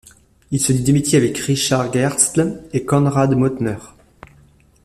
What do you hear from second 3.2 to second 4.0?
Mautner.